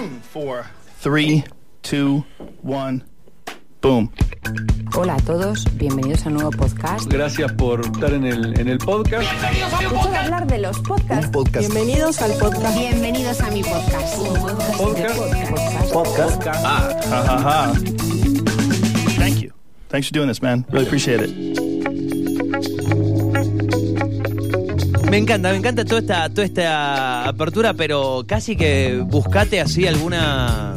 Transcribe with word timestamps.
four, 0.32 0.66
three, 0.98 1.44
two, 1.82 2.24
one, 2.62 3.04
boom. 3.80 4.10
Hola 4.94 5.14
a 5.14 5.20
todos, 5.20 5.64
bienvenidos 5.76 6.24
a 6.24 6.28
un 6.28 6.34
nuevo 6.34 6.50
podcast. 6.50 7.10
Gracias 7.12 7.52
por 7.52 7.80
estar 7.80 8.12
en 8.12 8.24
el, 8.24 8.58
en 8.58 8.68
el 8.68 8.78
podcast. 8.78 9.28
Escuchar 9.80 10.14
hablar 10.16 10.46
de 10.46 10.58
los 10.58 10.78
podcasts. 10.80 11.30
Podcast. 11.30 11.72
Bienvenidos 11.72 12.20
al 12.22 12.32
podcast. 12.32 12.78
Bienvenidos 12.78 13.40
a 13.40 13.50
mi 13.50 13.62
podcast. 13.62 14.16
Podcast. 14.78 15.92
Podcast. 15.92 16.46
Ah, 16.46 17.00
ha 17.10 17.22
ha 17.22 17.38
ha. 17.38 17.72
Thank 19.18 19.42
you. 19.42 19.52
Thanks 19.88 20.08
for 20.08 20.14
doing 20.14 20.28
this, 20.28 20.42
man. 20.42 20.64
Really 20.70 20.86
appreciate 20.86 21.20
it. 21.20 21.69
Me 25.10 25.16
encanta, 25.18 25.50
me 25.50 25.56
encanta 25.56 25.84
toda 25.84 26.00
esta, 26.00 26.28
toda 26.30 26.44
esta 26.44 27.28
apertura, 27.28 27.74
pero 27.74 28.24
casi 28.26 28.54
que 28.56 29.00
buscate 29.04 29.60
así 29.60 29.86
alguna. 29.86 30.74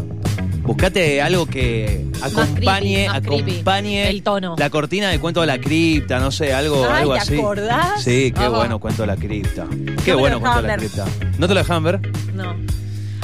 Buscate 0.63 1.21
algo 1.21 1.45
que 1.45 2.05
acompañe, 2.21 3.05
creepy, 3.05 3.07
más 3.09 3.21
creepy. 3.21 3.51
acompañe 3.51 4.09
El 4.09 4.23
tono. 4.23 4.55
la 4.57 4.69
cortina 4.69 5.09
de 5.09 5.19
cuento 5.19 5.41
de 5.41 5.47
la 5.47 5.59
cripta, 5.59 6.19
no 6.19 6.31
sé, 6.31 6.53
algo, 6.53 6.85
Ay, 6.89 7.01
algo 7.01 7.13
¿te 7.15 7.19
así. 7.19 7.37
acordás? 7.37 8.01
Sí, 8.03 8.33
qué 8.35 8.47
bueno 8.47 8.79
cuento 8.79 9.03
de 9.03 9.07
la 9.07 9.17
cripta. 9.17 9.67
Qué 10.05 10.11
lo 10.13 10.19
bueno 10.19 10.39
cuento 10.39 10.61
de 10.61 10.67
la 10.69 10.77
cripta. 10.77 11.05
¿No 11.37 11.47
te 11.47 11.53
lo 11.53 11.59
dejaban 11.59 11.83
ver? 11.83 11.99
No. 12.33 12.55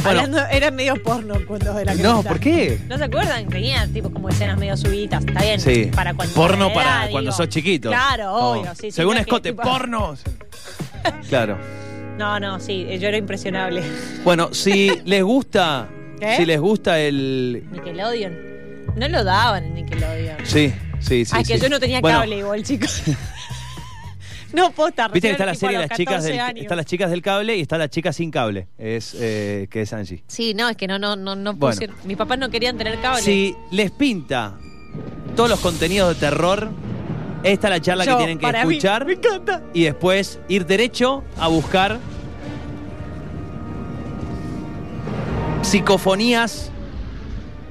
Bueno. 0.04 0.20
Hablando, 0.22 0.46
era 0.52 0.70
medio 0.72 1.02
porno 1.02 1.36
cuando 1.48 1.74
de 1.74 1.86
la 1.86 1.94
No, 1.96 2.16
cripta. 2.22 2.30
¿por 2.30 2.40
qué? 2.40 2.80
¿No 2.88 2.98
se 2.98 3.04
acuerdan? 3.06 3.48
Tenía 3.48 3.88
tipo 3.88 4.12
como 4.12 4.30
escenas 4.30 4.58
medio 4.58 4.76
subidas. 4.78 5.24
Está 5.26 5.42
bien. 5.42 5.60
Sí. 5.60 5.90
Para 5.96 6.14
cuando 6.14 6.34
porno 6.36 6.74
para 6.74 7.00
digo. 7.02 7.12
cuando 7.14 7.32
sos 7.32 7.50
chiquito. 7.50 7.90
Claro, 7.90 8.34
Oh. 8.34 8.52
obvio. 8.60 8.72
Sí, 8.76 8.82
sí, 8.82 8.92
Según 8.92 9.14
no 9.16 9.18
que, 9.20 9.22
Escote, 9.30 9.50
tipo- 9.52 9.64
porno. 9.64 10.16
Claro. 11.30 11.58
No, 12.18 12.40
no, 12.40 12.60
sí. 12.60 12.86
Yo 13.00 13.08
era 13.08 13.18
impresionable. 13.18 13.82
Bueno, 14.24 14.54
si 14.54 14.92
les 15.06 15.24
gusta, 15.24 15.88
si 16.38 16.46
les 16.46 16.60
gusta 16.60 17.00
el. 17.00 17.64
Nickelodeon. 17.72 18.96
No 18.96 19.08
lo 19.08 19.24
daban 19.24 19.64
en 19.64 19.74
Nickelodeon. 19.76 20.38
Sí, 20.46 20.74
sí, 21.00 21.24
sí. 21.24 21.32
Ay, 21.34 21.44
que 21.44 21.56
sí. 21.56 21.62
yo 21.62 21.70
no 21.70 21.80
tenía 21.80 22.02
Bueno, 22.02 22.20
cable 22.20 22.40
igual, 22.40 22.64
chicos. 22.64 23.02
no, 24.54 24.72
posta. 24.72 25.08
Viste 25.08 25.28
que 25.30 25.32
está 25.34 25.46
la 25.46 25.56
serie 25.56 25.78
las 25.78 25.90
chicas 25.92 26.16
14 26.16 26.32
del, 26.32 26.58
está 26.58 26.76
las 26.76 26.86
chicas 26.86 27.10
del 27.12 27.22
cable 27.22 27.56
y 27.56 27.62
está 27.62 27.78
la 27.78 27.90
chica 27.90 28.12
sin 28.12 28.32
cable. 28.32 28.68
Es 28.78 29.16
eh, 29.18 29.68
que 29.70 29.84
es 29.84 29.94
Angie. 29.94 30.24
Sí, 30.28 30.54
no, 30.54 30.68
es 30.68 30.76
que 30.76 30.88
no, 30.88 31.00
no, 31.00 31.16
no, 31.16 31.36
no 31.36 31.54
Bueno. 31.54 31.76
pusieron- 31.76 31.96
Mis 32.04 32.18
papás 32.18 32.38
no 32.40 32.50
querían 32.50 32.78
tener 32.78 33.00
cable. 33.00 33.22
Si 33.22 33.56
les 33.72 33.92
pinta 33.92 34.58
todos 35.36 35.50
los 35.50 35.60
contenidos 35.60 36.16
de 36.16 36.20
terror, 36.20 36.70
esta 37.44 37.68
es 37.68 37.72
la 37.72 37.82
charla 37.82 38.06
Yo, 38.06 38.12
que 38.14 38.18
tienen 38.18 38.38
que 38.38 38.42
para 38.44 38.66
mí, 38.66 38.76
escuchar 38.76 39.06
me 39.06 39.14
encanta. 39.14 39.64
y 39.74 39.84
después 39.84 40.40
ir 40.48 40.66
derecho 40.66 41.24
a 41.38 41.48
buscar 41.48 42.00
Psicofonías 45.62 46.72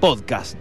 Podcast. 0.00 0.56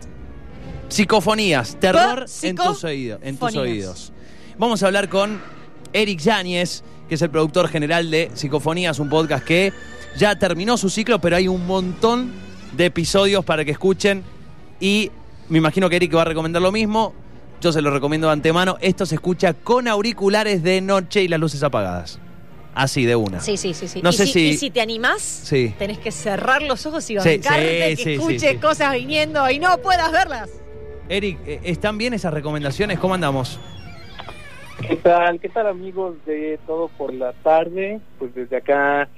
Psicofonías, 0.90 1.78
terror 1.80 2.26
en 2.42 2.56
tus, 2.56 2.84
oídos, 2.84 3.20
en 3.22 3.38
tus 3.38 3.50
Psicofonías. 3.52 3.56
oídos. 3.58 4.14
Vamos 4.58 4.82
a 4.82 4.88
hablar 4.88 5.10
con 5.10 5.40
Eric 5.94 6.20
Yáñez, 6.20 6.84
que 7.08 7.16
es 7.16 7.22
el 7.22 7.30
productor 7.30 7.68
general 7.68 8.10
de 8.10 8.32
Psicofonías, 8.34 8.98
un 9.00 9.10
podcast 9.10 9.46
que 9.46 9.74
ya 10.18 10.40
terminó 10.40 10.78
su 10.78 10.90
ciclo, 10.90 11.20
pero 11.20 11.36
hay 11.36 11.48
un 11.48 11.68
montón 11.68 12.32
de 12.76 12.86
episodios 12.86 13.46
para 13.46 13.64
que 13.66 13.72
escuchen. 13.72 14.24
Y 14.80 15.12
me 15.50 15.58
imagino 15.60 15.90
que 15.90 15.98
Eric 15.98 16.16
va 16.16 16.22
a 16.24 16.26
recomendar 16.26 16.62
lo 16.62 16.72
mismo. 16.72 17.14
Yo 17.62 17.72
se 17.72 17.82
lo 17.82 17.90
recomiendo 17.92 18.28
de 18.28 18.34
antemano. 18.34 18.78
Esto 18.82 19.06
se 19.06 19.16
escucha 19.16 19.54
con 19.54 19.88
auriculares 19.88 20.62
de 20.64 20.82
noche 20.82 21.24
y 21.24 21.28
las 21.28 21.40
luces 21.40 21.64
apagadas. 21.64 22.20
Así, 22.76 23.06
de 23.06 23.16
una. 23.16 23.40
Sí, 23.40 23.58
sí, 23.58 23.74
sí, 23.74 23.88
sí. 23.88 24.02
No 24.04 24.12
y 24.12 24.14
sé 24.14 24.28
si, 24.28 24.34
si- 24.34 24.48
y 24.50 24.58
si 24.58 24.70
te 24.70 24.82
animás, 24.82 25.22
Sí. 25.22 25.74
tenés 25.80 25.98
que 25.98 26.12
cerrar 26.12 26.62
los 26.62 26.86
ojos 26.86 27.10
y 27.10 27.16
bancarte 27.16 27.42
sí, 27.42 27.96
que 27.96 27.96
sí, 28.04 28.14
escuche 28.14 28.40
sí, 28.40 28.48
sí. 28.50 28.58
cosas 28.58 28.94
viniendo 28.94 29.50
y 29.50 29.58
no 29.58 29.76
puedas 29.80 30.12
verlas. 30.12 30.50
Eric, 31.10 31.40
eh, 31.48 31.62
¿están 31.64 31.98
bien 31.98 32.14
esas 32.14 32.32
recomendaciones? 32.34 33.00
¿Cómo 33.00 33.16
andamos? 33.16 33.60
¿Qué 34.88 34.96
tal? 34.98 35.40
¿Qué 35.40 35.50
tal 35.50 35.66
amigos 35.68 36.14
de 36.28 36.60
Todo 36.68 36.90
por 36.90 37.12
la 37.12 37.34
Tarde? 37.34 38.00
Pues 38.20 38.36
desde 38.36 38.58
acá 38.58 39.10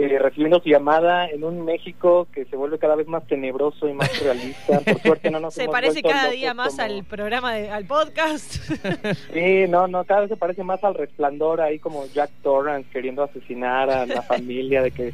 eh, 0.00 0.18
recibiendo 0.18 0.60
su 0.60 0.68
llamada 0.68 1.28
en 1.28 1.44
un 1.44 1.64
México 1.64 2.28
que 2.32 2.44
se 2.46 2.56
vuelve 2.56 2.78
cada 2.78 2.94
vez 2.96 3.06
más 3.08 3.26
tenebroso 3.26 3.88
y 3.88 3.92
más 3.94 4.22
realista. 4.22 4.80
Por 4.80 5.00
suerte 5.02 5.30
no 5.30 5.40
nos 5.40 5.54
Se 5.54 5.64
hemos 5.64 5.72
parece 5.74 6.02
cada 6.02 6.30
día 6.30 6.54
más 6.54 6.76
como- 6.76 6.82
al 6.82 7.04
programa, 7.04 7.52
de- 7.54 7.70
al 7.70 7.84
podcast. 7.86 8.56
Sí, 9.32 9.64
no, 9.68 9.86
no, 9.88 10.04
cada 10.04 10.20
vez 10.22 10.30
se 10.30 10.36
parece 10.36 10.62
más 10.64 10.82
al 10.84 10.94
resplandor 10.94 11.60
ahí 11.60 11.78
como 11.78 12.06
Jack 12.06 12.30
Torrance 12.42 12.88
queriendo 12.92 13.22
asesinar 13.22 13.90
a 13.90 14.06
la 14.06 14.22
familia 14.22 14.82
de 14.82 14.90
que 14.90 15.12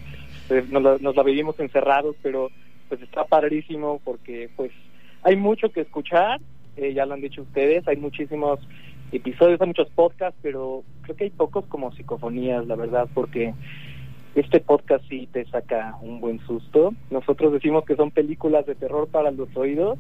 pues, 0.49 0.69
nos, 0.71 0.83
la- 0.83 0.99
nos 1.01 1.17
la 1.17 1.23
vivimos 1.23 1.59
encerrados, 1.61 2.17
pero 2.23 2.51
pues 2.89 3.01
está 3.03 3.25
padrísimo 3.25 4.01
porque 4.05 4.51
pues 4.57 4.71
hay 5.23 5.37
mucho 5.37 5.71
que 5.73 5.81
escuchar, 5.81 6.41
eh, 6.77 6.93
ya 6.93 7.07
lo 7.07 7.15
han 7.15 7.21
dicho 7.23 7.43
ustedes, 7.43 7.87
hay 7.89 7.97
muchísimos 7.97 8.61
episodios, 9.13 9.61
hay 9.61 9.69
muchos 9.69 9.89
podcasts, 9.91 10.39
pero 10.43 10.83
creo 11.03 11.17
que 11.17 11.25
hay 11.25 11.31
pocos 11.31 11.65
como 11.67 11.93
psicofonías, 11.93 12.67
la 12.67 12.75
verdad, 12.77 13.09
porque 13.15 13.55
este 14.35 14.61
podcast 14.61 15.05
sí 15.09 15.29
te 15.33 15.45
saca 15.47 15.97
un 16.03 16.21
buen 16.21 16.41
susto. 16.47 16.93
Nosotros 17.11 17.53
decimos 17.53 17.85
que 17.85 17.97
son 17.97 18.11
películas 18.11 18.67
de 18.67 18.75
terror 18.75 19.09
para 19.09 19.31
los 19.31 19.55
oídos 19.57 19.99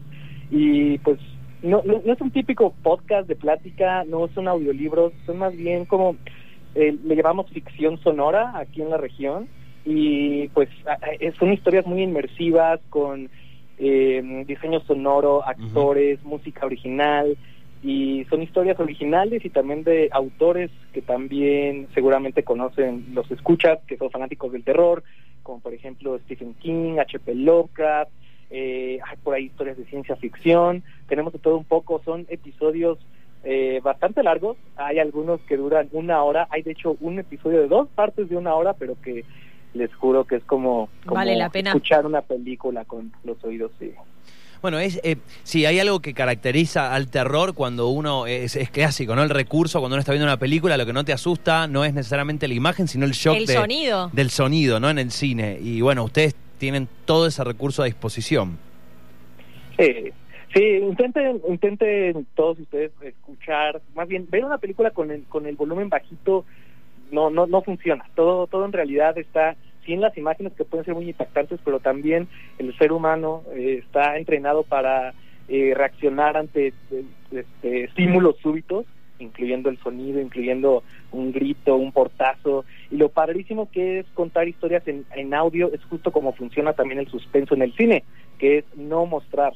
y 0.50 0.98
pues 0.98 1.18
no, 1.62 1.82
no, 1.84 2.02
no 2.04 2.12
es 2.12 2.20
un 2.20 2.30
típico 2.30 2.74
podcast 2.82 3.28
de 3.28 3.36
plática, 3.36 4.04
no 4.04 4.28
son 4.34 4.48
audiolibros, 4.48 5.12
son 5.24 5.38
más 5.38 5.56
bien 5.56 5.84
como 5.86 6.16
eh, 6.74 6.96
le 7.04 7.16
llamamos 7.16 7.50
ficción 7.50 7.98
sonora 7.98 8.52
aquí 8.58 8.82
en 8.82 8.90
la 8.90 8.96
región 8.96 9.48
y 9.84 10.48
pues 10.48 10.68
son 11.38 11.52
historias 11.52 11.86
muy 11.86 12.02
inmersivas 12.02 12.80
con 12.90 13.30
eh, 13.78 14.44
diseño 14.46 14.80
sonoro, 14.80 15.46
actores, 15.46 16.22
música 16.24 16.66
original 16.66 17.36
y 17.84 18.24
son 18.30 18.42
historias 18.42 18.80
originales 18.80 19.44
y 19.44 19.50
también 19.50 19.84
de 19.84 20.08
autores 20.10 20.70
que 20.94 21.02
también 21.02 21.86
seguramente 21.92 22.42
conocen 22.42 23.04
los 23.12 23.30
escuchas, 23.30 23.78
que 23.86 23.98
son 23.98 24.10
fanáticos 24.10 24.50
del 24.52 24.64
terror, 24.64 25.04
como 25.42 25.60
por 25.60 25.74
ejemplo 25.74 26.18
Stephen 26.20 26.54
King, 26.54 26.98
H.P. 26.98 27.34
Lovecraft, 27.34 28.10
eh, 28.48 29.00
hay 29.06 29.16
por 29.18 29.34
ahí 29.34 29.44
historias 29.44 29.76
de 29.76 29.84
ciencia 29.84 30.16
ficción, 30.16 30.82
tenemos 31.08 31.34
de 31.34 31.38
todo 31.38 31.58
un 31.58 31.64
poco, 31.64 32.00
son 32.06 32.24
episodios 32.30 32.98
eh, 33.42 33.80
bastante 33.84 34.22
largos, 34.22 34.56
hay 34.76 34.98
algunos 34.98 35.42
que 35.42 35.58
duran 35.58 35.90
una 35.92 36.22
hora, 36.22 36.48
hay 36.48 36.62
de 36.62 36.72
hecho 36.72 36.96
un 37.00 37.18
episodio 37.18 37.60
de 37.60 37.68
dos 37.68 37.88
partes 37.94 38.30
de 38.30 38.36
una 38.38 38.54
hora, 38.54 38.72
pero 38.72 38.96
que 39.02 39.26
les 39.74 39.94
juro 39.94 40.24
que 40.24 40.36
es 40.36 40.44
como, 40.44 40.88
como 41.04 41.16
Vale 41.16 41.36
la 41.36 41.50
pena. 41.50 41.70
escuchar 41.70 42.06
una 42.06 42.22
película 42.22 42.86
con 42.86 43.12
los 43.24 43.44
oídos, 43.44 43.72
sí. 43.78 43.92
Bueno, 44.64 44.78
es 44.78 44.98
eh, 45.04 45.16
sí, 45.42 45.66
hay 45.66 45.78
algo 45.78 46.00
que 46.00 46.14
caracteriza 46.14 46.94
al 46.94 47.08
terror 47.08 47.52
cuando 47.52 47.88
uno 47.88 48.26
es, 48.26 48.56
es 48.56 48.70
clásico, 48.70 49.14
¿no? 49.14 49.22
El 49.22 49.28
recurso, 49.28 49.78
cuando 49.78 49.94
uno 49.96 50.00
está 50.00 50.12
viendo 50.12 50.24
una 50.24 50.38
película, 50.38 50.78
lo 50.78 50.86
que 50.86 50.94
no 50.94 51.04
te 51.04 51.12
asusta 51.12 51.66
no 51.66 51.84
es 51.84 51.92
necesariamente 51.92 52.48
la 52.48 52.54
imagen, 52.54 52.88
sino 52.88 53.04
el 53.04 53.12
shock 53.12 53.36
El 53.36 53.44
de- 53.44 53.52
sonido. 53.52 54.08
del 54.14 54.30
sonido, 54.30 54.80
¿no? 54.80 54.88
En 54.88 54.98
el 54.98 55.10
cine. 55.10 55.58
Y 55.60 55.82
bueno, 55.82 56.02
ustedes 56.02 56.34
tienen 56.56 56.88
todo 57.04 57.26
ese 57.26 57.44
recurso 57.44 57.82
a 57.82 57.84
disposición. 57.84 58.56
Sí, 59.78 60.12
sí, 60.54 60.62
intenten, 60.80 61.42
intenten 61.46 62.26
todos 62.34 62.58
ustedes 62.58 62.90
escuchar, 63.02 63.82
más 63.94 64.08
bien 64.08 64.26
ver 64.30 64.46
una 64.46 64.56
película 64.56 64.92
con 64.92 65.10
el, 65.10 65.24
con 65.24 65.44
el 65.44 65.56
volumen 65.56 65.90
bajito, 65.90 66.46
no, 67.12 67.28
no, 67.28 67.46
no 67.46 67.60
funciona. 67.60 68.06
Todo, 68.16 68.46
todo 68.46 68.64
en 68.64 68.72
realidad 68.72 69.18
está, 69.18 69.56
sí 69.84 69.92
en 69.92 70.00
las 70.00 70.16
imágenes 70.16 70.52
que 70.54 70.64
pueden 70.64 70.84
ser 70.84 70.94
muy 70.94 71.08
impactantes, 71.08 71.60
pero 71.64 71.80
también 71.80 72.28
el 72.58 72.76
ser 72.78 72.92
humano 72.92 73.42
eh, 73.54 73.82
está 73.84 74.18
entrenado 74.18 74.62
para 74.62 75.14
eh, 75.48 75.72
reaccionar 75.74 76.36
ante 76.36 76.68
eh, 76.68 77.04
este, 77.30 77.84
estímulos 77.84 78.36
súbitos, 78.42 78.86
incluyendo 79.18 79.68
el 79.68 79.78
sonido, 79.78 80.20
incluyendo 80.20 80.82
un 81.12 81.32
grito, 81.32 81.76
un 81.76 81.92
portazo. 81.92 82.64
Y 82.90 82.96
lo 82.96 83.08
padrísimo 83.08 83.70
que 83.70 84.00
es 84.00 84.06
contar 84.14 84.48
historias 84.48 84.86
en, 84.88 85.04
en 85.14 85.34
audio 85.34 85.72
es 85.72 85.82
justo 85.84 86.12
como 86.12 86.32
funciona 86.32 86.72
también 86.72 87.00
el 87.00 87.08
suspenso 87.08 87.54
en 87.54 87.62
el 87.62 87.74
cine, 87.74 88.04
que 88.38 88.58
es 88.58 88.64
no 88.76 89.06
mostrar. 89.06 89.52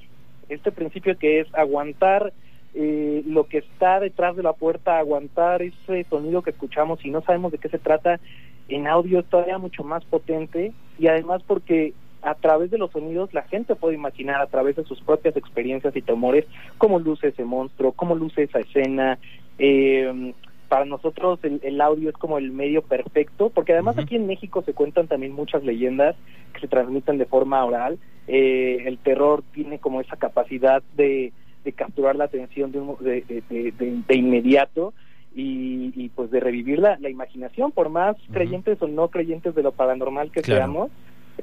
Este 0.48 0.72
principio 0.72 1.18
que 1.18 1.40
es 1.40 1.54
aguantar 1.54 2.32
eh, 2.74 3.22
lo 3.26 3.48
que 3.48 3.58
está 3.58 3.98
detrás 3.98 4.36
de 4.36 4.42
la 4.42 4.52
puerta, 4.52 4.98
aguantar 4.98 5.62
ese 5.62 6.04
sonido 6.08 6.42
que 6.42 6.50
escuchamos 6.50 7.04
y 7.04 7.10
no 7.10 7.22
sabemos 7.22 7.50
de 7.50 7.58
qué 7.58 7.68
se 7.68 7.78
trata, 7.78 8.20
en 8.68 8.86
audio 8.86 9.20
es 9.20 9.26
todavía 9.26 9.58
mucho 9.58 9.82
más 9.84 10.04
potente 10.04 10.72
y 10.98 11.06
además 11.06 11.42
porque 11.46 11.94
a 12.22 12.34
través 12.34 12.70
de 12.70 12.78
los 12.78 12.90
sonidos 12.90 13.32
la 13.32 13.42
gente 13.42 13.74
puede 13.76 13.94
imaginar 13.94 14.40
a 14.40 14.46
través 14.46 14.76
de 14.76 14.84
sus 14.84 15.00
propias 15.00 15.36
experiencias 15.36 15.94
y 15.96 16.02
temores 16.02 16.44
cómo 16.76 16.98
luce 16.98 17.28
ese 17.28 17.44
monstruo, 17.44 17.92
cómo 17.92 18.14
luce 18.14 18.42
esa 18.42 18.58
escena. 18.60 19.18
Eh, 19.58 20.32
para 20.68 20.84
nosotros 20.84 21.38
el, 21.44 21.60
el 21.62 21.80
audio 21.80 22.10
es 22.10 22.16
como 22.16 22.36
el 22.36 22.50
medio 22.52 22.82
perfecto, 22.82 23.50
porque 23.50 23.72
además 23.72 23.96
aquí 23.98 24.16
en 24.16 24.26
México 24.26 24.62
se 24.66 24.74
cuentan 24.74 25.06
también 25.08 25.32
muchas 25.32 25.64
leyendas 25.64 26.14
que 26.52 26.60
se 26.60 26.68
transmiten 26.68 27.16
de 27.16 27.24
forma 27.24 27.64
oral. 27.64 27.98
Eh, 28.26 28.82
el 28.84 28.98
terror 28.98 29.42
tiene 29.54 29.78
como 29.78 30.02
esa 30.02 30.16
capacidad 30.16 30.82
de, 30.94 31.32
de 31.64 31.72
capturar 31.72 32.16
la 32.16 32.24
atención 32.24 32.70
de, 32.72 32.80
un- 32.80 32.96
de 33.02 34.14
inmediato 34.14 34.92
y, 35.34 35.92
y, 35.94 36.08
pues 36.08 36.30
de 36.30 36.40
revivir 36.40 36.78
la, 36.78 36.96
la 36.98 37.10
imaginación, 37.10 37.72
por 37.72 37.88
más 37.90 38.16
creyentes 38.32 38.80
o 38.82 38.88
no 38.88 39.08
creyentes 39.08 39.54
de 39.54 39.62
lo 39.62 39.72
paranormal 39.72 40.30
que 40.32 40.42
Claro. 40.42 40.58
seamos, 40.60 40.90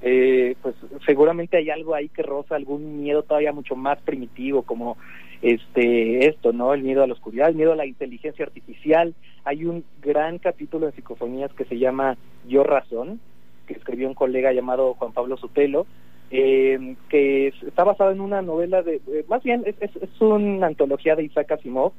eh, 0.02 0.56
pues 0.62 0.76
seguramente 1.06 1.56
hay 1.58 1.70
algo 1.70 1.96
ahí 1.96 2.10
que 2.10 2.22
roza 2.24 2.56
algún 2.56 3.02
miedo 3.02 3.24
todavía 3.24 3.54
mucho 3.54 3.76
más 3.76 4.02
primitivo, 4.02 4.64
como 4.64 4.98
este 5.42 6.28
esto, 6.28 6.52
¿no? 6.52 6.74
El 6.74 6.84
miedo 6.84 7.04
a 7.04 7.08
la 7.08 7.14
oscuridad, 7.14 7.50
el 7.50 7.56
miedo 7.56 7.72
a 7.74 7.76
la 7.78 7.86
inteligencia 7.86 8.44
artificial. 8.46 9.14
Hay 9.44 9.66
un 9.66 9.84
gran 10.02 10.40
capítulo 10.40 10.88
en 10.88 10.94
psicofonías 10.94 11.54
que 11.54 11.66
se 11.66 11.78
llama 11.78 12.18
Yo 12.48 12.64
Razón, 12.64 13.20
que 13.68 13.74
escribió 13.74 14.08
un 14.08 14.14
colega 14.16 14.52
llamado 14.54 14.96
Juan 14.96 15.14
Pablo 15.14 15.38
Sotelo, 15.38 15.86
eh, 16.32 16.96
que 17.10 17.48
es- 17.48 17.64
está 17.64 17.84
basado 17.84 18.12
en 18.12 18.20
una 18.22 18.42
novela 18.42 18.82
de, 18.82 18.96
eh, 18.96 19.26
más 19.30 19.44
bien 19.44 19.64
es, 19.66 19.76
es, 19.80 19.96
es 19.96 20.22
una 20.22 20.68
antología 20.68 21.16
de 21.16 21.24
Isaac 21.24 21.52
Asimov 21.52 21.94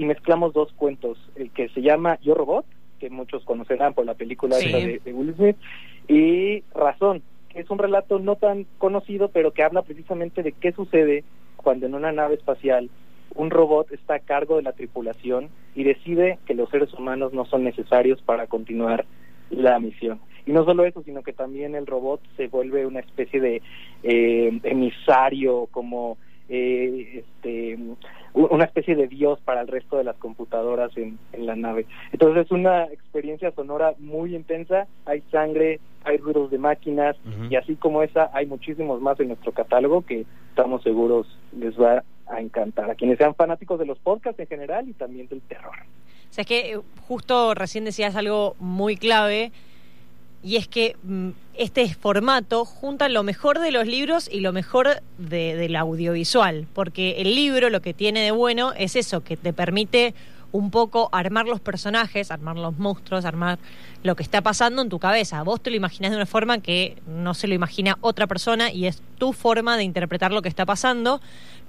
y 0.00 0.06
mezclamos 0.06 0.54
dos 0.54 0.72
cuentos, 0.72 1.18
el 1.36 1.50
que 1.50 1.68
se 1.68 1.82
llama 1.82 2.18
Yo 2.22 2.34
Robot, 2.34 2.64
que 2.98 3.10
muchos 3.10 3.44
conocerán 3.44 3.92
por 3.92 4.06
la 4.06 4.14
película 4.14 4.56
Sí. 4.56 4.72
de, 4.72 4.98
de 5.04 5.12
Will 5.12 5.34
Smith, 5.34 5.56
y 6.08 6.62
Razón, 6.74 7.22
que 7.50 7.60
es 7.60 7.68
un 7.68 7.76
relato 7.76 8.18
no 8.18 8.36
tan 8.36 8.64
conocido, 8.78 9.28
pero 9.28 9.52
que 9.52 9.62
habla 9.62 9.82
precisamente 9.82 10.42
de 10.42 10.52
qué 10.52 10.72
sucede 10.72 11.22
cuando 11.56 11.84
en 11.84 11.94
una 11.94 12.12
nave 12.12 12.36
espacial 12.36 12.88
un 13.34 13.50
robot 13.50 13.92
está 13.92 14.14
a 14.14 14.18
cargo 14.20 14.56
de 14.56 14.62
la 14.62 14.72
tripulación 14.72 15.50
y 15.74 15.84
decide 15.84 16.38
que 16.46 16.54
los 16.54 16.70
seres 16.70 16.94
humanos 16.94 17.34
no 17.34 17.44
son 17.44 17.62
necesarios 17.62 18.22
para 18.22 18.46
continuar 18.46 19.04
la 19.50 19.78
misión. 19.80 20.18
Y 20.46 20.52
no 20.52 20.64
solo 20.64 20.86
eso, 20.86 21.02
sino 21.02 21.22
que 21.22 21.34
también 21.34 21.74
el 21.74 21.86
robot 21.86 22.22
se 22.38 22.48
vuelve 22.48 22.86
una 22.86 23.00
especie 23.00 23.38
de 23.38 23.60
eh, 24.02 24.58
emisario, 24.62 25.68
como 25.70 26.16
eh, 26.48 27.22
este, 27.22 27.78
una 28.34 28.64
especie 28.64 28.94
de 28.94 29.08
dios 29.08 29.40
para 29.44 29.60
el 29.60 29.68
resto 29.68 29.96
de 29.96 30.04
las 30.04 30.16
computadoras 30.16 30.96
en, 30.96 31.18
en 31.32 31.46
la 31.46 31.56
nave. 31.56 31.86
Entonces 32.12 32.46
es 32.46 32.52
una 32.52 32.84
experiencia 32.84 33.50
sonora 33.52 33.94
muy 33.98 34.34
intensa, 34.34 34.86
hay 35.04 35.22
sangre, 35.32 35.80
hay 36.04 36.16
ruidos 36.18 36.50
de 36.50 36.58
máquinas 36.58 37.16
y 37.50 37.56
así 37.56 37.76
como 37.76 38.02
esa 38.02 38.30
hay 38.32 38.46
muchísimos 38.46 39.00
más 39.00 39.18
en 39.20 39.28
nuestro 39.28 39.52
catálogo 39.52 40.02
que 40.02 40.24
estamos 40.48 40.82
seguros 40.82 41.26
les 41.56 41.78
va 41.78 42.04
a 42.26 42.40
encantar 42.40 42.90
a 42.90 42.94
quienes 42.94 43.18
sean 43.18 43.34
fanáticos 43.34 43.78
de 43.78 43.86
los 43.86 43.98
podcasts 43.98 44.40
en 44.40 44.46
general 44.46 44.88
y 44.88 44.92
también 44.92 45.28
del 45.28 45.40
terror. 45.42 45.74
O 46.30 46.32
sea, 46.32 46.42
es 46.42 46.48
que 46.48 46.72
eh, 46.72 46.80
justo 47.08 47.54
recién 47.54 47.84
decías 47.84 48.14
algo 48.14 48.54
muy 48.60 48.96
clave 48.96 49.52
y 50.42 50.56
es 50.56 50.66
que 50.68 50.96
mm, 51.02 51.30
este 51.54 51.92
formato 51.94 52.64
junta 52.64 53.08
lo 53.08 53.22
mejor 53.22 53.58
de 53.58 53.70
los 53.72 53.86
libros 53.86 54.28
y 54.32 54.40
lo 54.40 54.52
mejor 54.52 55.02
de- 55.18 55.56
del 55.56 55.76
audiovisual, 55.76 56.66
porque 56.72 57.20
el 57.20 57.34
libro 57.34 57.68
lo 57.70 57.82
que 57.82 57.92
tiene 57.94 58.20
de 58.22 58.30
bueno 58.30 58.72
es 58.76 58.96
eso, 58.96 59.22
que 59.22 59.36
te 59.36 59.52
permite 59.52 60.14
un 60.52 60.70
poco 60.72 61.10
armar 61.12 61.46
los 61.46 61.60
personajes, 61.60 62.30
armar 62.32 62.56
los 62.56 62.76
monstruos, 62.76 63.24
armar 63.24 63.58
lo 64.02 64.16
que 64.16 64.22
está 64.24 64.40
pasando 64.42 64.82
en 64.82 64.88
tu 64.88 64.98
cabeza. 64.98 65.42
Vos 65.44 65.60
te 65.62 65.70
lo 65.70 65.76
imaginás 65.76 66.10
de 66.10 66.16
una 66.16 66.26
forma 66.26 66.58
que 66.58 66.96
no 67.06 67.34
se 67.34 67.46
lo 67.46 67.54
imagina 67.54 67.98
otra 68.00 68.26
persona 68.26 68.72
y 68.72 68.86
es 68.86 69.00
tu 69.18 69.32
forma 69.32 69.76
de 69.76 69.84
interpretar 69.84 70.32
lo 70.32 70.42
que 70.42 70.48
está 70.48 70.66
pasando, 70.66 71.20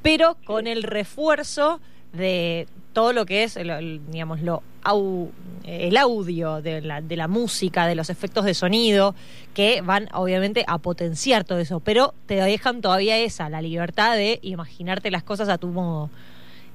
pero 0.02 0.36
con 0.46 0.66
el 0.66 0.82
refuerzo 0.82 1.80
de 2.14 2.68
todo 2.94 3.14
lo 3.14 3.26
que 3.26 3.44
es, 3.44 3.56
el, 3.58 4.02
digamos, 4.12 4.42
lo 4.42 4.62
au- 4.84 5.30
el 5.64 5.96
audio 5.96 6.62
de 6.62 6.82
la, 6.82 7.02
de 7.02 7.16
la 7.16 7.28
música, 7.28 7.86
de 7.88 7.96
los 7.96 8.10
efectos 8.10 8.44
de 8.46 8.54
sonido, 8.54 9.16
que 9.54 9.82
van 9.82 10.08
obviamente 10.14 10.66
a 10.68 10.78
potenciar 10.78 11.44
todo 11.44 11.60
eso, 11.60 11.80
pero 11.80 12.14
te 12.26 12.36
dejan 12.36 12.82
todavía 12.82 13.18
esa, 13.18 13.48
la 13.50 13.62
libertad 13.62 14.16
de 14.16 14.40
imaginarte 14.42 15.12
las 15.12 15.24
cosas 15.24 15.48
a 15.50 15.58
tu 15.58 15.68
modo. 15.68 16.10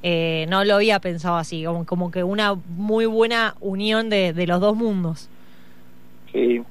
Eh, 0.02 0.46
no 0.48 0.64
lo 0.64 0.76
había 0.76 1.00
pensado 1.00 1.36
así, 1.36 1.64
como, 1.64 1.84
como 1.84 2.10
que 2.10 2.22
una 2.22 2.54
muy 2.54 3.06
buena 3.06 3.56
unión 3.60 4.08
de, 4.08 4.32
de 4.32 4.46
los 4.46 4.60
dos 4.60 4.76
mundos. 4.76 5.28
Sí, 6.32 6.62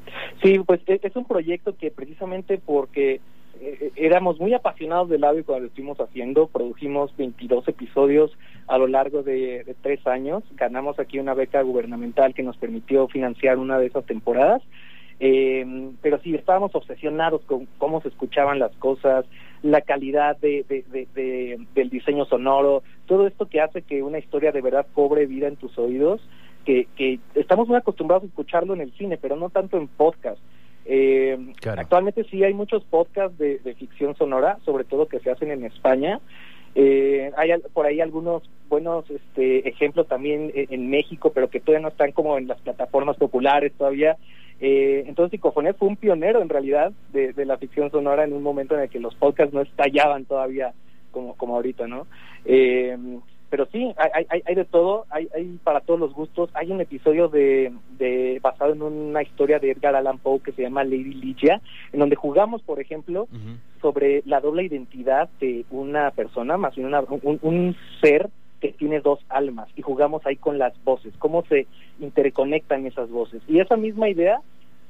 sí, 0.42 0.60
pues 0.66 0.80
e- 0.88 1.00
es 1.04 1.16
un 1.16 1.26
proyecto 1.26 1.76
que 1.76 1.92
precisamente 1.92 2.60
porque 2.64 3.20
eh, 3.62 3.92
éramos 3.96 4.40
muy 4.40 4.54
apasionados 4.54 5.10
del 5.10 5.24
audio 5.24 5.46
cuando 5.46 5.62
lo 5.64 5.68
estuvimos 5.68 6.00
haciendo, 6.00 6.48
produjimos 6.48 7.16
22 7.18 7.68
episodios 7.68 8.32
a 8.68 8.78
lo 8.78 8.88
largo 8.88 9.24
de, 9.24 9.76
tres 9.82 10.06
años, 10.08 10.44
ganamos 10.56 11.00
aquí 11.00 11.20
una 11.20 11.34
beca 11.34 11.62
gubernamental 11.62 12.34
que 12.34 12.44
nos 12.44 12.58
permitió 12.58 13.08
financiar 13.08 13.58
una 13.60 13.78
de 13.80 13.88
esas 13.88 14.06
temporadas, 14.06 14.62
eh, 15.20 15.66
pero 16.02 16.20
sí, 16.20 16.36
estábamos 16.36 16.76
obsesionados 16.76 17.42
con 17.46 17.68
cómo 17.78 18.02
se 18.02 18.10
escuchaban 18.10 18.60
las 18.60 18.76
cosas, 18.78 19.26
la 19.64 19.82
calidad 19.82 20.38
de- 20.38 20.66
de- 20.68 21.58
del 21.74 21.90
diseño 21.90 22.26
sonoro, 22.26 22.84
todo 23.06 23.26
esto 23.28 23.48
que 23.48 23.62
hace 23.62 23.82
que 23.82 24.04
una 24.04 24.20
historia 24.20 24.52
de 24.52 24.62
verdad 24.62 24.86
cobre 24.94 25.26
vida 25.26 25.48
en 25.48 25.56
tus 25.56 25.78
oídos, 25.78 26.22
que, 26.66 26.88
que 26.96 27.20
estamos 27.36 27.68
muy 27.68 27.78
acostumbrados 27.78 28.24
a 28.24 28.28
escucharlo 28.28 28.74
en 28.74 28.82
el 28.82 28.92
cine, 28.94 29.18
pero 29.18 29.36
no 29.36 29.50
tanto 29.50 29.78
en 29.78 29.88
podcast. 29.88 30.40
Eh, 30.86 31.54
Claro. 31.60 31.82
Actualmente 31.82 32.24
sí 32.26 32.44
hay 32.44 32.54
muchos 32.54 32.84
podcasts 32.84 33.38
de, 33.38 33.60
de 33.60 33.74
ficción 33.76 34.16
sonora, 34.16 34.60
sobre 34.66 34.84
todo 34.84 35.08
que 35.08 35.20
se 35.20 35.32
hacen 35.32 35.52
en 35.52 35.66
España. 35.66 36.20
Eh, 36.76 37.32
hay 37.38 37.52
por 37.74 37.86
ahí 37.86 38.02
algunos 38.02 38.44
buenos 38.68 39.10
este, 39.10 39.68
ejemplos 39.68 40.08
también 40.08 40.52
en, 40.54 40.68
en 40.74 40.90
México, 40.90 41.32
pero 41.34 41.50
que 41.50 41.60
todavía 41.60 41.82
no 41.84 41.88
están 41.88 42.12
como 42.12 42.38
en 42.38 42.48
las 42.48 42.60
plataformas 42.62 43.18
populares 43.18 43.74
todavía. 43.78 44.18
Eh, 44.60 45.04
entonces 45.08 45.32
Psicofonía 45.32 45.74
fue 45.74 45.88
un 45.88 45.98
pionero 45.98 46.42
en 46.42 46.50
realidad 46.50 46.92
de, 47.12 47.34
de 47.34 47.46
la 47.46 47.58
ficción 47.58 47.92
sonora 47.92 48.24
en 48.24 48.34
un 48.34 48.44
momento 48.44 48.76
en 48.76 48.82
el 48.82 48.90
que 48.90 49.00
los 49.00 49.16
podcasts 49.16 49.54
no 49.54 49.62
estallaban 49.62 50.26
todavía 50.26 50.74
como, 51.12 51.36
como 51.36 51.56
ahorita, 51.56 51.88
¿no? 51.88 52.08
Pero 53.50 53.68
sí, 53.72 53.94
hay, 53.98 54.26
hay, 54.30 54.42
hay 54.46 54.56
de 54.56 54.66
todo, 54.66 55.06
hay, 55.10 55.28
hay 55.36 55.58
para 55.64 55.80
todos 55.82 56.00
los 56.00 56.14
gustos. 56.14 56.50
Hay 56.56 56.72
un 56.72 56.82
episodio 56.82 57.28
de, 57.28 57.72
de 57.98 58.40
basado 58.42 58.74
en 58.74 58.82
una 58.82 59.22
historia 59.22 59.60
de 59.60 59.72
Edgar 59.72 59.96
Allan 59.96 60.18
Poe 60.18 60.40
que 60.42 60.52
se 60.52 60.64
llama 60.64 60.84
Lady 60.84 61.14
Ligia, 61.14 61.62
en 61.94 62.00
donde 62.00 62.16
jugamos, 62.16 62.62
por 62.64 62.80
ejemplo, 62.82 63.28
sobre 63.82 64.24
la 64.26 64.42
doble 64.42 64.64
identidad 64.64 65.30
de 65.40 65.64
una 65.70 66.12
persona, 66.12 66.58
más 66.58 66.76
bien 66.76 66.88
una- 66.88 67.02
un, 67.02 67.40
un 67.42 67.76
ser 68.02 68.30
que 68.62 68.72
tiene 68.72 69.00
dos 69.00 69.20
almas 69.30 69.68
y 69.76 69.82
jugamos 69.84 70.26
ahí 70.26 70.38
con 70.38 70.58
las 70.58 70.74
voces, 70.84 71.14
cómo 71.20 71.44
se 71.46 71.68
interconectan 72.00 72.86
esas 72.88 73.10
voces. 73.10 73.42
Y 73.48 73.60
esa 73.60 73.78
misma 73.78 74.10
idea 74.10 74.40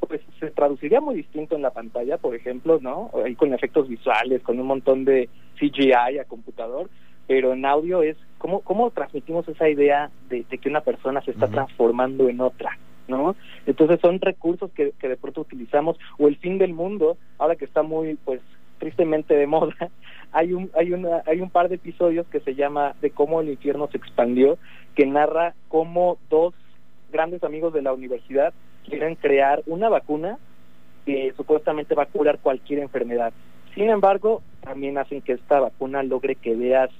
pues 0.07 0.21
se 0.39 0.51
traduciría 0.51 1.01
muy 1.01 1.15
distinto 1.15 1.55
en 1.55 1.63
la 1.63 1.71
pantalla, 1.71 2.17
por 2.17 2.35
ejemplo, 2.35 2.77
¿no? 2.79 3.09
Ahí 3.25 3.33
con 3.33 3.53
efectos 3.53 3.87
visuales, 3.87 4.43
con 4.43 4.59
un 4.59 4.67
montón 4.67 5.03
de 5.03 5.29
CGI 5.59 5.93
a 6.19 6.25
computador, 6.27 6.89
pero 7.27 7.53
en 7.53 7.65
audio 7.65 8.03
es 8.03 8.15
cómo, 8.45 8.59
cómo 8.59 8.91
transmitimos 8.91 9.47
esa 9.47 9.67
idea 9.67 10.11
de, 10.29 10.45
de 10.47 10.57
que 10.59 10.69
una 10.69 10.81
persona 10.81 11.19
se 11.21 11.31
está 11.31 11.47
transformando 11.47 12.29
en 12.29 12.41
otra, 12.41 12.77
¿no? 13.07 13.35
Entonces 13.65 13.99
son 13.99 14.21
recursos 14.21 14.69
que, 14.73 14.91
que 14.99 15.09
de 15.09 15.17
pronto 15.17 15.41
utilizamos, 15.41 15.97
o 16.19 16.27
el 16.27 16.37
fin 16.37 16.59
del 16.59 16.71
mundo, 16.71 17.17
ahora 17.39 17.55
que 17.55 17.65
está 17.65 17.81
muy, 17.81 18.19
pues, 18.23 18.41
tristemente 18.77 19.33
de 19.33 19.47
moda, 19.47 19.73
hay 20.31 20.53
un, 20.53 20.69
hay 20.77 20.93
una, 20.93 21.23
hay 21.25 21.41
un 21.41 21.49
par 21.49 21.69
de 21.69 21.75
episodios 21.75 22.27
que 22.27 22.39
se 22.39 22.53
llama 22.53 22.93
de 23.01 23.09
cómo 23.09 23.41
el 23.41 23.49
infierno 23.49 23.87
se 23.87 23.97
expandió, 23.97 24.59
que 24.93 25.07
narra 25.07 25.55
cómo 25.67 26.19
dos 26.29 26.53
grandes 27.11 27.43
amigos 27.43 27.73
de 27.73 27.81
la 27.81 27.93
universidad 27.93 28.53
quieren 28.87 29.15
crear 29.15 29.63
una 29.65 29.89
vacuna 29.89 30.37
que 31.03 31.33
supuestamente 31.35 31.95
va 31.95 32.03
a 32.03 32.07
curar 32.07 32.37
cualquier 32.37 32.77
enfermedad. 32.77 33.33
Sin 33.73 33.89
embargo, 33.89 34.43
también 34.61 34.99
hacen 34.99 35.23
que 35.23 35.33
esta 35.33 35.59
vacuna 35.59 36.03
logre 36.03 36.35
que 36.35 36.55
veas 36.55 36.91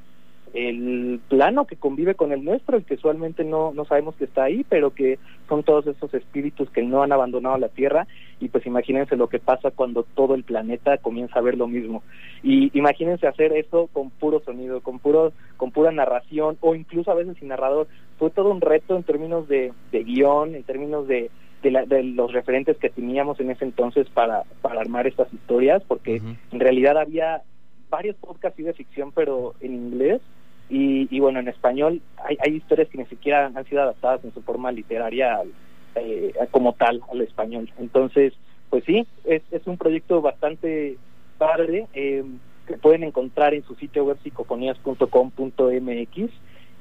el 0.56 1.20
plano 1.28 1.66
que 1.68 1.76
convive 1.76 2.16
con 2.16 2.32
el 2.32 2.44
nuestro, 2.44 2.78
el 2.78 2.86
que 2.86 2.96
usualmente 2.96 3.44
no, 3.44 3.74
no 3.74 3.86
sabemos 3.86 4.16
que 4.16 4.24
está 4.24 4.46
ahí, 4.46 4.66
pero 4.68 4.92
que 4.92 5.20
son 5.50 5.64
todos 5.64 5.86
esos 5.86 6.14
espíritus 6.14 6.70
que 6.72 6.82
no 6.82 7.04
han 7.04 7.12
abandonado 7.12 7.58
la 7.58 7.70
Tierra 7.70 8.08
y 8.40 8.48
pues 8.50 8.66
imagínense 8.66 9.16
lo 9.18 9.28
que 9.28 9.40
pasa 9.40 9.72
cuando 9.72 10.04
todo 10.16 10.34
el 10.34 10.44
planeta 10.44 10.98
comienza 10.98 11.40
a 11.40 11.42
ver 11.42 11.58
lo 11.58 11.68
mismo. 11.68 12.04
Y 12.42 12.76
imagínense 12.78 13.28
hacer 13.28 13.54
eso 13.54 13.88
con 13.92 14.10
puro 14.12 14.40
sonido, 14.42 14.82
con 14.82 15.00
puro 15.00 15.34
con 15.58 15.72
pura 15.72 15.92
narración 15.92 16.58
o 16.62 16.74
incluso 16.76 17.12
a 17.12 17.16
veces 17.16 17.38
sin 17.38 17.50
narrador. 17.50 17.88
Fue 18.18 18.30
todo 18.30 18.50
un 18.50 18.62
reto 18.62 18.96
en 18.96 19.04
términos 19.04 19.48
de, 19.48 19.74
de 19.92 20.04
guion, 20.04 20.56
en 20.56 20.64
términos 20.64 21.08
de, 21.08 21.32
de, 21.64 21.72
la- 21.72 21.86
de 21.86 22.04
los 22.04 22.32
referentes 22.32 22.78
que 22.78 22.90
teníamos 22.90 23.40
en 23.40 23.52
ese 23.52 23.66
entonces 23.66 24.08
para, 24.10 24.44
para 24.62 24.80
armar 24.82 25.06
estas 25.08 25.32
historias, 25.34 25.84
porque 25.88 26.22
en 26.52 26.60
realidad 26.60 26.98
había 26.98 27.44
varios 27.90 28.16
podcasts 28.18 28.58
sí 28.58 28.64
de 28.64 28.74
ficción, 28.74 29.12
pero 29.12 29.54
en 29.60 29.74
inglés. 29.74 30.22
Y, 30.70 31.08
y 31.16 31.20
bueno, 31.20 31.40
en 31.40 31.48
español 31.48 32.02
hay, 32.18 32.38
hay 32.44 32.56
historias 32.56 32.90
que 32.90 32.98
ni 32.98 33.06
siquiera 33.06 33.52
han 33.54 33.66
sido 33.66 33.84
adaptadas 33.84 34.26
en 34.26 34.34
su 34.34 34.42
forma 34.42 34.72
literaria 34.72 35.44
eh, 35.96 36.34
como 36.52 36.74
tal 36.74 37.02
al 37.12 37.22
español. 37.22 37.72
Entonces, 37.78 38.34
pues 38.70 38.84
sí, 38.86 39.06
es, 39.26 39.44
es 39.52 39.68
un 39.68 39.78
proyecto 39.78 40.22
bastante 40.22 40.98
padre 41.38 41.88
eh, 41.94 42.24
que 42.68 42.78
pueden 42.78 43.04
encontrar 43.04 43.54
en 43.54 43.64
su 43.64 43.76
sitio 43.76 44.06
web 44.06 44.18
psicofonías.com.mx 44.24 46.32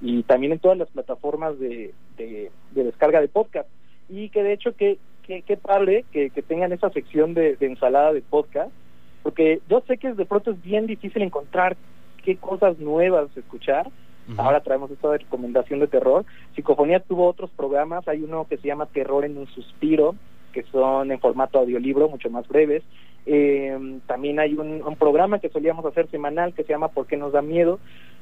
y 0.00 0.23
también 0.25 0.53
en 0.53 0.59
todas 0.59 0.79
las 0.79 0.88
plataformas 0.88 1.59
de, 1.59 1.93
de, 2.17 2.50
de 2.73 2.85
descarga 2.85 3.21
de 3.21 3.29
podcast. 3.29 3.69
Y 4.09 4.31
que 4.31 4.43
de 4.43 4.55
hecho, 4.55 4.75
que, 4.75 4.99
que, 5.23 5.43
que 5.43 5.57
padre 5.57 6.05
que, 6.11 6.31
que 6.31 6.43
tengan 6.43 6.73
esa 6.73 6.91
sección 6.91 7.35
de 7.35 7.57
ensalada 7.61 8.12
de 8.12 8.23
podcast, 8.23 8.73
porque 9.23 9.61
yo 9.69 9.83
sé 9.87 9.97
que 9.97 10.12
de 10.12 10.26
pronto 10.26 10.50
es 10.50 10.61
bien 10.62 10.87
difícil 10.87 11.23
encontrar 11.23 11.76
qué 12.25 12.37
cosas 12.37 12.78
nuevas 12.78 13.28
escuchar. 13.37 13.88
Ahora 14.38 14.61
traemos 14.62 14.90
esta 14.90 15.12
recomendación 15.12 15.81
de 15.81 15.87
terror. 15.87 16.25
Psicofonía 16.54 17.00
tuvo 17.00 17.28
otros 17.28 17.50
programas, 17.50 18.09
hay 18.09 18.23
uno 18.23 18.47
que 18.49 18.57
se 18.57 18.69
llama 18.69 18.87
Terror 18.87 19.25
en 19.26 19.37
un 19.37 19.47
suspiro, 19.49 20.14
que 20.54 20.62
son 20.64 21.12
en 21.12 21.21
formato 21.21 21.59
audiolibro, 21.59 22.09
mucho 22.09 22.31
más 22.31 22.49
breves. 22.49 22.83
Eh, 23.26 23.99
también 24.07 24.40
hay 24.40 24.54
un, 24.54 24.83
un 24.83 24.97
programa 24.97 25.38
que 25.40 25.50
solíamos 25.50 25.85
hacer 25.85 26.11
semanal 26.11 26.54
que 26.54 26.62
se 26.64 26.71
llama 26.73 26.88
¿Por 26.88 27.07
qué 27.07 27.16
nos 27.19 27.33
da 27.33 27.43
miedo? 27.43 27.78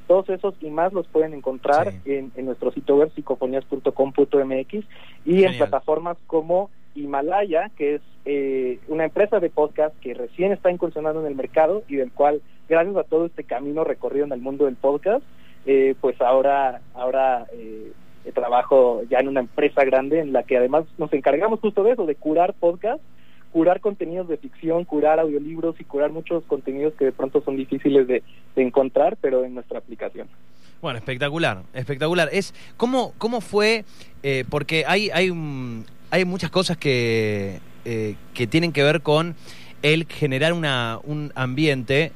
Todos 0.08 0.28
esos 0.30 0.54
y 0.60 0.70
más 0.70 0.92
los 0.92 1.06
pueden 1.06 1.34
encontrar 1.34 1.92
Sí. 1.92 2.00
en, 2.12 2.32
en 2.34 2.46
nuestro 2.46 2.72
sitio 2.72 2.96
web 2.96 3.12
psicofonías.com.mx 3.14 4.74
y 4.74 4.84
Genial. 5.24 5.52
en 5.52 5.58
plataformas 5.58 6.16
como 6.26 6.70
Himalaya, 6.96 7.70
que 7.76 7.94
es 7.96 8.02
eh, 8.24 8.78
una 8.88 9.04
empresa 9.04 9.40
de 9.40 9.50
podcast 9.50 9.98
que 10.00 10.14
recién 10.14 10.52
está 10.52 10.70
incursionando 10.70 11.20
en 11.20 11.26
el 11.26 11.34
mercado 11.36 11.82
y 11.88 11.96
del 11.96 12.12
cual, 12.12 12.42
gracias 12.68 12.96
a 12.96 13.04
todo 13.04 13.26
este 13.26 13.44
camino 13.44 13.84
recorrido 13.84 14.24
en 14.24 14.32
el 14.32 14.40
mundo 14.40 14.66
del 14.66 14.76
podcast, 14.76 15.24
eh, 15.66 15.94
pues 16.00 16.20
ahora, 16.20 16.80
ahora 16.94 17.46
eh, 17.52 17.92
trabajo 18.34 19.02
ya 19.10 19.18
en 19.18 19.28
una 19.28 19.40
empresa 19.40 19.84
grande 19.84 20.20
en 20.20 20.32
la 20.32 20.42
que 20.44 20.56
además 20.56 20.84
nos 20.98 21.12
encargamos 21.12 21.60
justo 21.60 21.82
de 21.82 21.92
eso, 21.92 22.06
de 22.06 22.14
curar 22.14 22.54
podcast, 22.54 23.02
curar 23.52 23.80
contenidos 23.80 24.28
de 24.28 24.38
ficción, 24.38 24.84
curar 24.84 25.20
audiolibros 25.20 25.78
y 25.78 25.84
curar 25.84 26.10
muchos 26.10 26.42
contenidos 26.44 26.94
que 26.94 27.04
de 27.06 27.12
pronto 27.12 27.42
son 27.42 27.56
difíciles 27.56 28.08
de, 28.08 28.22
encontrar, 28.56 29.16
pero 29.20 29.44
en 29.44 29.54
nuestra 29.54 29.78
aplicación. 29.78 30.28
Bueno, 30.80 30.98
espectacular, 30.98 31.62
espectacular. 31.74 32.28
Es 32.32 32.54
cómo 32.76 33.12
cómo 33.18 33.40
fue 33.40 33.84
eh, 34.22 34.44
porque 34.48 34.84
hay 34.86 35.10
hay 35.10 35.32
hay 36.10 36.24
muchas 36.24 36.50
cosas 36.50 36.76
que 36.76 37.60
eh, 37.84 38.16
que 38.34 38.46
tienen 38.46 38.72
que 38.72 38.82
ver 38.82 39.00
con 39.02 39.36
el 39.82 40.06
generar 40.06 40.52
una 40.52 40.98
un 41.04 41.32
ambiente 41.34 42.12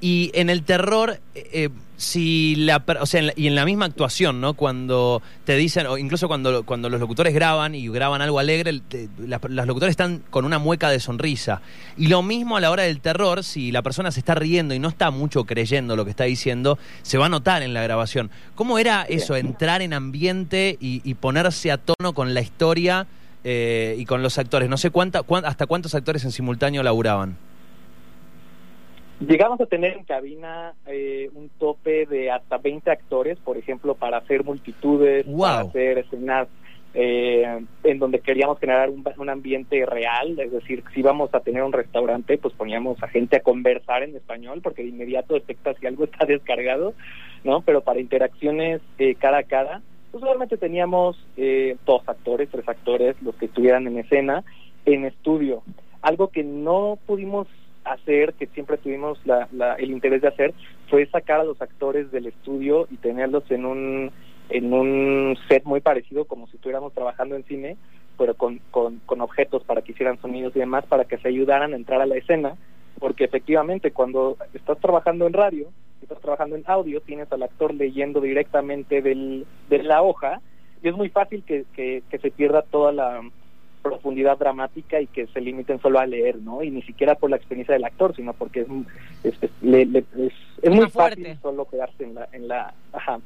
y 0.00 0.30
en 0.34 0.48
el 0.50 0.62
terror 0.62 1.20
eh, 1.34 1.48
eh, 1.52 1.68
si 1.98 2.54
la 2.56 2.82
o 3.00 3.04
sea 3.04 3.20
en 3.20 3.26
la- 3.26 3.32
y 3.36 3.46
en 3.46 3.54
la 3.54 3.66
misma 3.66 3.84
actuación 3.84 4.40
no 4.40 4.54
cuando 4.54 5.20
te 5.44 5.54
dicen 5.56 5.86
o 5.86 5.98
incluso 5.98 6.28
cuando 6.28 6.62
cuando 6.64 6.88
los 6.88 6.98
locutores 6.98 7.34
graban 7.34 7.74
y 7.74 7.86
graban 7.88 8.22
algo 8.22 8.38
alegre 8.38 8.70
el- 8.70 8.80
te- 8.80 9.10
las, 9.18 9.40
las 9.50 9.66
locutores 9.66 9.90
están 9.92 10.22
con 10.30 10.46
una 10.46 10.58
mueca 10.58 10.88
de 10.88 10.98
sonrisa. 11.00 11.60
Y 11.98 12.06
lo 12.06 12.22
mismo 12.22 12.56
a 12.56 12.60
la 12.62 12.70
hora 12.70 12.84
del 12.84 13.00
terror 13.00 13.44
si 13.44 13.70
la 13.72 13.82
persona 13.82 14.10
se 14.10 14.20
está 14.20 14.34
riendo 14.34 14.72
y 14.74 14.78
no 14.78 14.88
está 14.88 15.10
mucho 15.10 15.44
creyendo 15.44 15.94
lo 15.96 16.04
que 16.06 16.10
está 16.12 16.24
diciendo 16.24 16.78
se 17.02 17.18
va 17.18 17.26
a 17.26 17.28
notar 17.28 17.62
en 17.62 17.74
la 17.74 17.82
grabación. 17.82 18.30
Cómo 18.54 18.78
era 18.78 19.02
eso 19.02 19.36
entrar 19.36 19.82
en 19.82 19.92
ambiente 19.92 20.78
y, 20.80 21.02
y 21.04 21.14
ponerse 21.14 21.70
a 21.70 21.76
tono 21.76 22.14
con 22.14 22.32
la 22.32 22.40
historia 22.40 23.06
eh, 23.44 23.96
y 23.98 24.06
con 24.06 24.22
los 24.22 24.38
actores 24.38 24.70
no 24.70 24.78
sé 24.78 24.88
cuánta, 24.90 25.22
cuán- 25.22 25.44
hasta 25.44 25.66
cuántos 25.66 25.94
actores 25.94 26.24
en 26.24 26.32
simultáneo 26.32 26.82
laburaban 26.82 27.36
Llegamos 29.20 29.60
a 29.60 29.66
tener 29.66 29.92
en 29.92 30.04
cabina 30.04 30.74
eh, 30.86 31.30
un 31.34 31.50
tope 31.58 32.06
de 32.06 32.30
hasta 32.30 32.56
20 32.56 32.90
actores, 32.90 33.38
por 33.38 33.58
ejemplo, 33.58 33.94
para 33.94 34.16
hacer 34.18 34.44
multitudes, 34.44 35.26
Wow. 35.26 35.38
para 35.40 35.60
hacer 35.60 35.98
escenas 35.98 36.48
eh, 36.94 37.64
en 37.84 37.98
donde 37.98 38.20
queríamos 38.20 38.58
generar 38.58 38.90
un, 38.90 39.04
un 39.18 39.28
ambiente 39.28 39.84
real, 39.86 40.40
es 40.40 40.50
decir, 40.50 40.82
si 40.92 41.00
íbamos 41.00 41.32
a 41.34 41.40
tener 41.40 41.62
un 41.62 41.72
restaurante, 41.72 42.36
pues 42.38 42.54
poníamos 42.54 43.00
a 43.02 43.08
gente 43.08 43.36
a 43.36 43.40
conversar 43.40 44.02
en 44.02 44.16
español, 44.16 44.60
porque 44.62 44.82
de 44.82 44.88
inmediato 44.88 45.34
detecta 45.34 45.74
si 45.74 45.86
algo 45.86 46.04
está 46.04 46.24
descargado, 46.26 46.94
¿no? 47.44 47.60
Pero 47.60 47.82
para 47.82 48.00
interacciones 48.00 48.80
eh, 48.98 49.14
cara 49.16 49.38
a 49.38 49.42
cara, 49.44 49.82
pues 50.10 50.22
solamente 50.22 50.56
teníamos 50.56 51.16
eh, 51.36 51.76
dos 51.86 52.02
actores, 52.08 52.48
tres 52.50 52.68
actores, 52.68 53.14
los 53.22 53.36
que 53.36 53.46
estuvieran 53.46 53.86
en 53.86 53.98
escena, 53.98 54.42
en 54.86 55.04
estudio. 55.04 55.62
Algo 56.02 56.28
que 56.28 56.42
no 56.42 56.98
pudimos 57.06 57.46
hacer, 57.84 58.34
que 58.34 58.46
siempre 58.48 58.76
tuvimos 58.76 59.18
la, 59.26 59.48
la- 59.52 59.74
el 59.74 59.90
interés 59.90 60.22
de 60.22 60.28
hacer, 60.28 60.54
fue 60.88 61.06
sacar 61.06 61.40
a 61.40 61.44
los 61.44 61.60
actores 61.62 62.10
del 62.10 62.26
estudio 62.26 62.86
y 62.90 62.96
tenerlos 62.96 63.50
en 63.50 63.64
un 63.64 64.10
en 64.48 64.72
un 64.72 65.36
set 65.48 65.62
muy 65.64 65.80
parecido 65.80 66.24
como 66.24 66.48
si 66.48 66.56
estuviéramos 66.56 66.92
trabajando 66.92 67.36
en 67.36 67.44
cine, 67.44 67.76
pero 68.18 68.34
con, 68.34 68.58
con, 68.72 68.98
con 69.06 69.20
objetos 69.20 69.62
para 69.62 69.80
que 69.82 69.92
hicieran 69.92 70.20
sonidos 70.20 70.56
y 70.56 70.58
demás, 70.58 70.84
para 70.86 71.04
que 71.04 71.18
se 71.18 71.28
ayudaran 71.28 71.72
a 71.72 71.76
entrar 71.76 72.00
a 72.00 72.06
la 72.06 72.16
escena, 72.16 72.56
porque 72.98 73.22
efectivamente 73.22 73.92
cuando 73.92 74.36
estás 74.52 74.78
trabajando 74.80 75.28
en 75.28 75.34
radio, 75.34 75.68
estás 76.02 76.18
trabajando 76.20 76.56
en 76.56 76.64
audio, 76.66 77.00
tienes 77.00 77.30
al 77.30 77.44
actor 77.44 77.72
leyendo 77.72 78.20
directamente 78.20 79.02
del, 79.02 79.46
de 79.68 79.82
la 79.84 80.02
hoja, 80.02 80.40
y 80.82 80.88
es 80.88 80.96
muy 80.96 81.10
fácil 81.10 81.44
que, 81.44 81.64
que, 81.72 82.02
que 82.10 82.18
se 82.18 82.32
pierda 82.32 82.62
toda 82.62 82.90
la 82.90 83.22
profundidad 83.82 84.38
dramática 84.38 85.00
y 85.00 85.06
que 85.06 85.26
se 85.28 85.40
limiten 85.40 85.80
solo 85.80 85.98
a 85.98 86.06
leer, 86.06 86.36
¿no? 86.36 86.62
Y 86.62 86.70
ni 86.70 86.82
siquiera 86.82 87.14
por 87.14 87.30
la 87.30 87.36
experiencia 87.36 87.72
del 87.74 87.84
actor, 87.84 88.14
sino 88.14 88.32
porque 88.34 88.60
es, 88.60 88.66
es, 89.24 89.42
es- 89.42 89.50
le- 89.62 89.86
le- 89.86 90.04
es- 90.62 90.70
muy 90.70 90.88
fuerte. 90.88 91.22
fácil 91.22 91.38
solo 91.42 91.64
quedarse 91.66 92.04
en 92.04 92.14
la, 92.14 92.28
en 92.32 92.48
la, 92.48 92.74
ajá, 92.92 93.20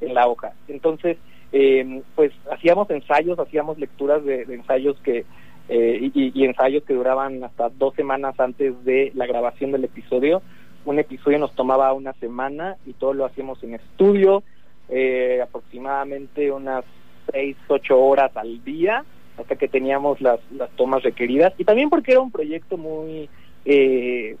en 0.00 0.14
la 0.14 0.26
hoja. 0.26 0.52
Entonces, 0.68 1.16
eh, 1.52 2.02
pues 2.14 2.32
hacíamos 2.50 2.88
ensayos, 2.90 3.38
hacíamos 3.38 3.78
lecturas 3.78 4.24
de, 4.24 4.44
de 4.44 4.54
ensayos 4.54 4.98
que 5.00 5.24
eh, 5.68 6.10
y, 6.14 6.32
y 6.40 6.44
ensayos 6.44 6.82
que 6.84 6.94
duraban 6.94 7.44
hasta 7.44 7.68
dos 7.68 7.94
semanas 7.94 8.38
antes 8.40 8.82
de 8.84 9.12
la 9.14 9.26
grabación 9.26 9.70
del 9.72 9.84
episodio. 9.84 10.42
Un 10.84 10.98
episodio 10.98 11.38
nos 11.38 11.54
tomaba 11.54 11.92
una 11.92 12.12
semana 12.14 12.76
y 12.86 12.94
todo 12.94 13.12
lo 13.14 13.24
hacíamos 13.26 13.62
en 13.62 13.74
estudio, 13.74 14.42
eh, 14.88 15.40
aproximadamente 15.42 16.50
unas 16.50 16.84
seis, 17.30 17.56
ocho 17.68 18.00
horas 18.00 18.36
al 18.36 18.64
día, 18.64 19.04
hasta 19.40 19.56
que 19.56 19.68
teníamos 19.68 20.20
las, 20.20 20.40
las 20.52 20.70
tomas 20.70 21.02
requeridas. 21.02 21.52
Y 21.58 21.64
también 21.64 21.90
porque 21.90 22.12
era 22.12 22.20
un 22.20 22.30
proyecto 22.30 22.76
muy 22.76 23.28
eh, 23.64 24.36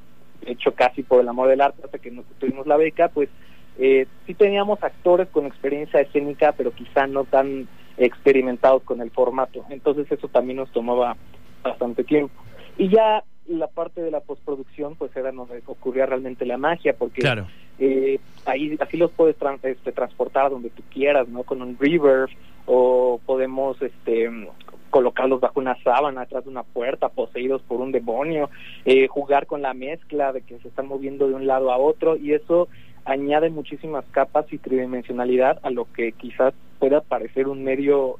hecho 0.46 0.72
casi 0.74 1.02
por 1.02 1.20
el 1.20 1.28
amor 1.28 1.48
del 1.48 1.60
arte, 1.60 1.82
hasta 1.84 1.98
que 1.98 2.10
nos 2.10 2.24
tuvimos 2.38 2.66
la 2.66 2.76
beca, 2.76 3.08
pues 3.08 3.28
eh, 3.78 4.06
sí 4.26 4.34
teníamos 4.34 4.82
actores 4.82 5.28
con 5.28 5.46
experiencia 5.46 6.00
escénica, 6.00 6.52
pero 6.52 6.72
quizá 6.72 7.06
no 7.06 7.24
tan 7.24 7.68
experimentados 7.96 8.82
con 8.82 9.00
el 9.00 9.10
formato. 9.10 9.64
Entonces 9.70 10.10
eso 10.10 10.28
también 10.28 10.58
nos 10.58 10.70
tomaba 10.70 11.16
bastante 11.62 12.04
tiempo. 12.04 12.34
Y 12.78 12.88
ya 12.88 13.24
la 13.46 13.66
parte 13.66 14.00
de 14.00 14.10
la 14.10 14.20
postproducción, 14.20 14.96
pues 14.96 15.14
era 15.16 15.32
donde 15.32 15.62
ocurría 15.66 16.06
realmente 16.06 16.46
la 16.46 16.56
magia, 16.56 16.94
porque 16.96 17.20
claro 17.20 17.46
eh, 17.80 18.20
ahí 18.44 18.76
así 18.78 18.98
los 18.98 19.10
puedes 19.10 19.36
este, 19.62 19.92
transportar 19.92 20.50
donde 20.50 20.68
tú 20.68 20.82
quieras, 20.92 21.26
¿no? 21.28 21.42
Con 21.42 21.62
un 21.62 21.78
reverb 21.78 22.28
o 22.66 23.18
podemos 23.24 23.80
este 23.80 24.30
colocarlos 24.90 25.40
bajo 25.40 25.60
una 25.60 25.80
sábana, 25.82 26.22
atrás 26.22 26.44
de 26.44 26.50
una 26.50 26.62
puerta, 26.64 27.08
poseídos 27.08 27.62
por 27.62 27.80
un 27.80 27.92
demonio, 27.92 28.50
eh, 28.84 29.06
jugar 29.08 29.46
con 29.46 29.62
la 29.62 29.72
mezcla 29.72 30.32
de 30.32 30.42
que 30.42 30.58
se 30.58 30.68
están 30.68 30.88
moviendo 30.88 31.28
de 31.28 31.34
un 31.34 31.46
lado 31.46 31.72
a 31.72 31.78
otro 31.78 32.16
y 32.16 32.32
eso 32.34 32.68
añade 33.04 33.48
muchísimas 33.50 34.04
capas 34.10 34.46
y 34.52 34.58
tridimensionalidad 34.58 35.58
a 35.62 35.70
lo 35.70 35.86
que 35.92 36.12
quizás 36.12 36.52
pueda 36.78 37.00
parecer 37.00 37.48
un 37.48 37.64
medio 37.64 38.16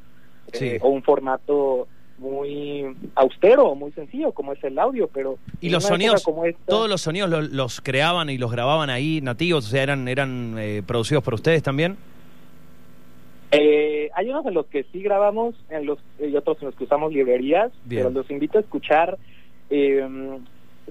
eh, 0.54 0.78
o 0.82 0.88
un 0.88 1.02
formato 1.02 1.86
muy 2.18 2.84
austero 3.14 3.64
o 3.68 3.74
muy 3.74 3.92
sencillo 3.92 4.32
como 4.32 4.52
es 4.52 4.62
el 4.64 4.78
audio, 4.78 5.08
pero 5.08 5.38
Y 5.60 5.70
los 5.70 5.84
sonidos, 5.84 6.22
como 6.22 6.44
esta- 6.44 6.60
todos 6.66 6.88
los 6.88 7.00
sonidos 7.00 7.30
lo- 7.30 7.40
los, 7.42 7.80
creaban 7.80 8.28
y 8.30 8.36
los 8.38 8.50
grababan 8.52 8.90
ahí 8.90 9.20
nativos, 9.22 9.66
o 9.66 9.70
sea, 9.70 9.82
eran, 9.82 10.06
eran 10.08 10.54
eh, 10.58 10.82
producidos 10.86 11.22
por 11.24 11.34
ustedes 11.34 11.62
también. 11.62 11.96
Eh, 13.52 13.89
hay 14.14 14.29
unos 14.31 14.47
en 14.47 14.55
los 14.55 14.67
que 14.67 14.85
sí 14.85 15.02
grabamos 15.02 15.55
en 15.69 15.87
los, 15.87 15.99
y 16.19 16.35
otros 16.37 16.59
en 16.61 16.67
los 16.67 16.75
que 16.75 16.85
usamos 16.85 17.12
librerías, 17.12 17.73
Bien. 17.85 18.02
pero 18.05 18.11
los 18.11 18.31
invito 18.31 18.59
a 18.59 18.62
escuchar 18.62 19.19
eh, 19.71 20.07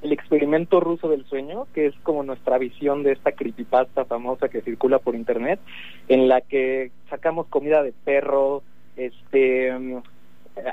el 0.02 0.12
experimento 0.14 0.80
ruso 0.80 1.10
del 1.10 1.26
sueño, 1.26 1.68
que 1.74 1.88
es 1.88 1.96
como 2.04 2.24
nuestra 2.24 2.58
visión 2.58 3.04
de 3.04 3.12
esta 3.14 3.32
creepypasta 3.34 4.06
famosa 4.06 4.48
que 4.50 4.62
circula 4.62 5.00
por 5.00 5.16
internet, 5.16 5.60
en 6.08 6.28
la 6.28 6.42
que 6.42 6.92
sacamos 7.10 7.48
comida 7.48 7.84
de 7.84 7.94
perro, 8.06 8.64
este 8.96 9.78
mm, 9.78 9.98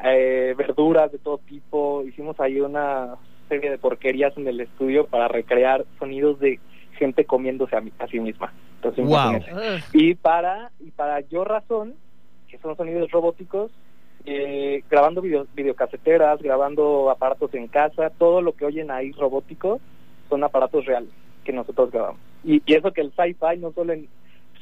eh, 0.04 0.54
verduras 0.56 1.10
de 1.12 1.18
todo 1.18 1.38
tipo, 1.38 2.02
hicimos 2.06 2.38
ahí 2.40 2.60
una 2.60 3.16
serie 3.48 3.70
de 3.70 3.78
porquerías 3.78 4.36
en 4.36 4.48
el 4.48 4.60
estudio 4.60 5.06
para 5.06 5.28
recrear 5.28 5.84
sonidos 5.98 6.38
de 6.40 6.58
gente 6.98 7.24
comiéndose 7.24 7.76
a, 7.76 7.80
mi- 7.80 7.92
a 7.98 8.06
sí 8.08 8.18
misma. 8.20 8.52
Entonces, 8.76 9.04
Wow. 9.06 9.40
Y 9.92 10.14
para, 10.14 10.70
y 10.80 10.90
para 10.90 11.20
Yo 11.20 11.44
Razón, 11.44 11.94
que 12.56 12.62
son 12.62 12.76
sonidos 12.76 13.10
robóticos, 13.10 13.70
eh, 14.24 14.82
grabando 14.90 15.22
video, 15.22 15.46
videocaseteras, 15.54 16.42
grabando 16.42 17.10
aparatos 17.10 17.54
en 17.54 17.68
casa, 17.68 18.10
todo 18.10 18.40
lo 18.42 18.52
que 18.52 18.64
oyen 18.64 18.90
ahí 18.90 19.12
robótico 19.12 19.80
son 20.28 20.42
aparatos 20.42 20.84
reales 20.84 21.10
que 21.44 21.52
nosotros 21.52 21.90
grabamos. 21.90 22.20
Y, 22.44 22.62
y 22.66 22.74
eso 22.74 22.92
que 22.92 23.00
el 23.00 23.12
sci-fi 23.12 23.58
no 23.58 23.72
solo 23.72 23.92
en 23.92 24.08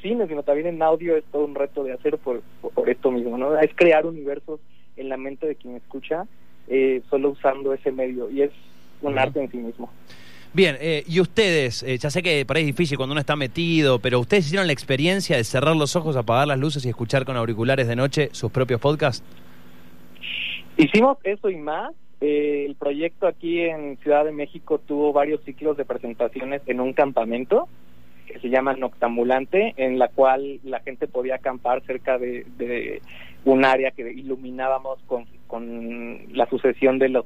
cine, 0.01 0.27
sino 0.27 0.43
también 0.43 0.67
en 0.67 0.81
audio 0.81 1.15
es 1.17 1.23
todo 1.31 1.45
un 1.45 1.55
reto 1.55 1.83
de 1.83 1.93
hacer 1.93 2.17
por, 2.19 2.41
por, 2.61 2.89
esto 2.89 3.11
mismo, 3.11 3.37
¿no? 3.37 3.57
Es 3.59 3.71
crear 3.75 4.05
universos 4.05 4.59
en 4.97 5.09
la 5.09 5.17
mente 5.17 5.47
de 5.47 5.55
quien 5.55 5.75
escucha 5.75 6.25
eh, 6.67 7.01
solo 7.09 7.29
usando 7.29 7.73
ese 7.73 7.91
medio 7.91 8.29
y 8.29 8.43
es 8.43 8.51
un 9.01 9.17
arte 9.17 9.41
en 9.41 9.51
sí 9.51 9.57
mismo. 9.57 9.89
Bien, 10.55 10.77
eh, 10.79 11.03
y 11.05 11.19
ustedes, 11.19 11.83
eh, 11.83 11.97
ya 11.97 12.09
sé 12.09 12.23
que 12.23 12.45
por 12.45 12.55
ahí 12.55 12.61
es 12.63 12.67
difícil 12.67 12.95
cuando 12.95 13.11
uno 13.11 13.19
está 13.19 13.35
metido, 13.35 13.99
pero 13.99 14.21
ustedes 14.21 14.45
hicieron 14.45 14.67
la 14.67 14.71
experiencia 14.73 15.35
de 15.35 15.43
cerrar 15.43 15.75
los 15.75 15.97
ojos, 15.97 16.15
apagar 16.15 16.47
las 16.47 16.57
luces 16.57 16.85
y 16.85 16.89
escuchar 16.89 17.25
con 17.25 17.35
auriculares 17.35 17.89
de 17.89 17.95
noche 17.97 18.29
sus 18.31 18.53
propios 18.53 18.79
podcasts. 18.79 19.21
Hicimos 20.77 21.17
eso 21.25 21.49
y 21.49 21.57
más. 21.57 21.91
Eh, 22.21 22.63
el 22.65 22.75
proyecto 22.75 23.27
aquí 23.27 23.59
en 23.63 23.97
Ciudad 23.97 24.23
de 24.23 24.31
México 24.31 24.79
tuvo 24.79 25.11
varios 25.11 25.41
ciclos 25.43 25.75
de 25.75 25.83
presentaciones 25.83 26.61
en 26.67 26.79
un 26.79 26.93
campamento 26.93 27.67
que 28.25 28.39
se 28.39 28.47
llama 28.47 28.75
Noctambulante, 28.75 29.73
en 29.75 29.99
la 29.99 30.07
cual 30.07 30.61
la 30.63 30.79
gente 30.79 31.07
podía 31.07 31.35
acampar 31.35 31.83
cerca 31.85 32.17
de, 32.17 33.01
un 33.43 33.65
área 33.65 33.91
que 33.91 34.09
iluminábamos 34.09 34.99
con, 35.05 35.25
con 35.47 36.19
la 36.31 36.49
sucesión 36.49 36.97
de 36.97 37.09
las 37.09 37.25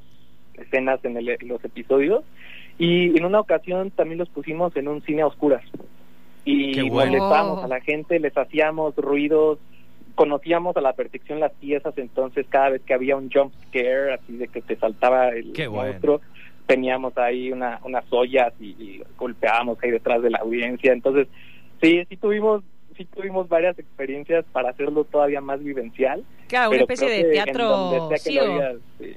escenas 0.54 0.98
en, 1.04 1.16
el- 1.16 1.38
los 1.42 1.64
episodios. 1.64 2.24
Y 2.80 3.14
en 3.18 3.26
una 3.26 3.40
ocasión 3.40 3.90
también 3.90 4.18
los 4.18 4.30
pusimos 4.30 4.74
en 4.74 4.88
un 4.88 5.02
cine 5.02 5.20
a 5.20 5.26
oscuras. 5.26 5.62
Y 6.46 6.88
bueno. 6.88 7.12
molestábamos 7.12 7.58
Oh. 7.58 7.64
a 7.64 7.68
la 7.68 7.80
gente, 7.82 8.18
les 8.18 8.34
hacíamos 8.34 8.96
ruidos, 8.96 9.58
conocíamos 10.14 10.74
a 10.78 10.80
la 10.80 10.94
perfección 10.94 11.40
las 11.40 11.52
piezas, 11.52 11.92
entonces 11.98 12.46
cada 12.48 12.70
vez 12.70 12.80
que 12.82 12.94
había 12.94 13.16
un 13.16 13.30
jump 13.30 13.52
scare, 13.68 14.14
así 14.14 14.34
de 14.38 14.48
que 14.48 14.62
te 14.62 14.76
saltaba 14.76 15.28
el 15.28 15.52
Qué 15.52 15.66
bueno. 15.68 15.90
monstruo, 15.90 16.20
teníamos 16.66 17.18
ahí 17.18 17.52
una, 17.52 17.80
unas 17.84 18.04
ollas 18.10 18.54
y, 18.58 18.68
y 18.68 19.02
golpeábamos 19.18 19.76
ahí 19.82 19.90
detrás 19.90 20.22
de 20.22 20.30
la 20.30 20.38
audiencia. 20.38 20.94
Entonces, 20.94 21.28
sí, 21.82 22.02
sí 22.08 22.16
tuvimos 22.16 22.62
sí 22.96 23.04
tuvimos 23.04 23.48
varias 23.48 23.78
experiencias 23.78 24.44
para 24.52 24.70
hacerlo 24.70 25.04
todavía 25.04 25.42
más 25.42 25.62
vivencial. 25.62 26.24
Claro, 26.48 26.70
una 26.70 26.80
especie 26.80 27.08
de 27.10 27.24
teatro 27.24 28.08
sí. 28.98 29.16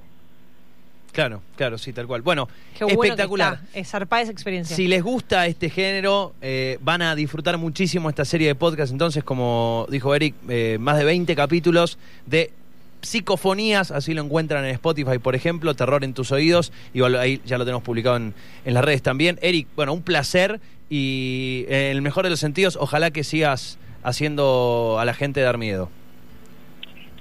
Claro, 1.14 1.42
claro, 1.56 1.78
sí, 1.78 1.94
tal 1.94 2.08
cual. 2.08 2.24
Bueno, 2.24 2.50
Qué 2.76 2.84
bueno 2.84 3.04
espectacular. 3.04 3.60
Que 3.60 3.66
está. 3.66 3.80
Es 3.80 3.92
zarpada 3.92 4.24
esa 4.24 4.32
experiencia. 4.32 4.76
Si 4.76 4.88
les 4.88 5.04
gusta 5.04 5.46
este 5.46 5.70
género, 5.70 6.34
eh, 6.42 6.80
van 6.82 7.04
a 7.04 7.16
disfrutar 7.16 7.58
muchísimo 7.60 8.10
esta 8.10 8.26
serie 8.26 8.48
de 8.48 8.56
podcast. 8.56 8.92
Entonces, 8.92 9.24
como 9.24 9.86
dijo 9.90 10.16
Eric, 10.16 10.34
eh, 10.50 10.78
más 10.80 10.98
de 10.98 11.06
20 11.06 11.36
capítulos 11.36 12.00
de 12.26 12.52
psicofonías, 13.04 13.92
así 13.92 14.14
lo 14.14 14.24
encuentran 14.24 14.66
en 14.66 14.72
Spotify, 14.72 15.20
por 15.20 15.36
ejemplo, 15.36 15.76
Terror 15.76 16.04
en 16.04 16.14
tus 16.14 16.32
oídos, 16.32 16.72
y 16.94 17.04
ahí 17.04 17.42
ya 17.46 17.58
lo 17.58 17.66
tenemos 17.66 17.84
publicado 17.84 18.16
en, 18.16 18.34
en 18.66 18.74
las 18.74 18.84
redes 18.84 19.04
también. 19.04 19.38
Eric, 19.42 19.68
bueno, 19.76 19.94
un 19.94 20.02
placer 20.02 20.60
y 20.90 21.66
eh, 21.68 21.92
en 21.92 21.98
el 21.98 22.02
mejor 22.02 22.24
de 22.24 22.32
los 22.32 22.40
sentidos, 22.40 22.76
ojalá 22.80 23.12
que 23.12 23.24
sigas 23.24 23.78
haciendo 24.04 24.98
a 25.00 25.06
la 25.06 25.14
gente 25.14 25.42
dar 25.42 25.58
miedo. 25.58 25.90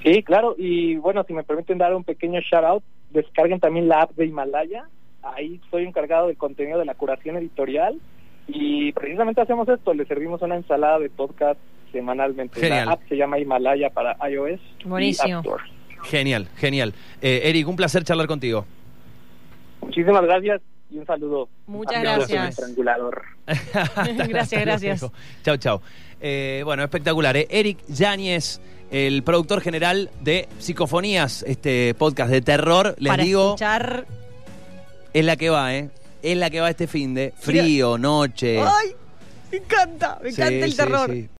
Sí, 0.02 0.22
claro, 0.22 0.54
y 0.56 0.96
bueno, 0.96 1.24
si 1.26 1.32
me 1.32 1.44
permiten 1.44 1.78
dar 1.78 1.94
un 1.94 2.04
pequeño 2.04 2.40
shout 2.40 2.64
out, 2.64 2.82
descarguen 3.12 3.60
también 3.60 3.88
la 3.88 4.02
app 4.02 4.12
de 4.12 4.26
Himalaya. 4.26 4.84
Ahí 5.22 5.60
soy 5.70 5.84
encargado 5.84 6.26
del 6.26 6.36
contenido 6.36 6.78
de 6.78 6.84
la 6.84 6.94
curación 6.94 7.36
editorial 7.36 8.00
y 8.48 8.92
precisamente 8.92 9.40
hacemos 9.40 9.68
esto, 9.68 9.94
le 9.94 10.04
servimos 10.06 10.42
una 10.42 10.56
ensalada 10.56 10.98
de 10.98 11.10
podcast 11.10 11.60
semanalmente. 11.92 12.60
Genial. 12.60 12.86
La 12.86 12.92
app 12.92 13.02
se 13.08 13.16
llama 13.16 13.38
Himalaya 13.38 13.90
para 13.90 14.16
iOS. 14.28 14.60
Buenísimo. 14.84 15.28
Y 15.28 15.32
App 15.32 15.44
Store. 15.46 15.64
Genial, 16.04 16.48
genial. 16.56 16.94
Eh, 17.20 17.42
Eric, 17.44 17.68
un 17.68 17.76
placer 17.76 18.02
charlar 18.02 18.26
contigo. 18.26 18.66
Muchísimas 19.80 20.22
gracias 20.22 20.60
y 20.90 20.98
un 20.98 21.06
saludo. 21.06 21.48
Muchas 21.66 22.02
gracias. 22.02 22.50
Estrangulador. 22.50 23.22
Gracias, 24.28 24.62
gracias. 24.62 25.10
Chau, 25.42 25.56
chau. 25.56 25.80
Eh, 26.20 26.62
bueno, 26.64 26.84
espectacular. 26.84 27.36
¿eh? 27.36 27.48
Eric 27.50 27.78
Yáñez, 27.88 28.60
el 28.92 29.22
productor 29.24 29.60
general 29.62 30.10
de 30.20 30.48
Psicofonías, 30.60 31.42
este 31.48 31.94
podcast 31.94 32.30
de 32.30 32.42
terror, 32.42 32.94
les 32.98 33.10
Para 33.10 33.24
digo, 33.24 33.46
escuchar. 33.54 34.06
es 35.12 35.24
la 35.24 35.36
que 35.36 35.50
va, 35.50 35.74
¿eh? 35.74 35.88
Es 36.22 36.36
la 36.36 36.50
que 36.50 36.60
va 36.60 36.70
este 36.70 36.86
fin 36.86 37.14
de 37.14 37.32
frío, 37.38 37.98
noche. 37.98 38.60
¡Ay! 38.60 38.90
Me 39.50 39.58
encanta, 39.58 40.18
me 40.22 40.30
Sí, 40.30 40.40
encanta 40.40 40.64
el 40.66 40.70
sí, 40.70 40.76
terror. 40.76 41.10
sí. 41.10 41.28